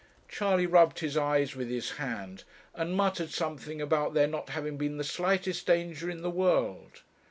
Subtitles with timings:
[0.27, 4.97] Charley rubbed his eyes with his hand, and muttered something about there not having been
[4.97, 7.03] the slightest danger in the world.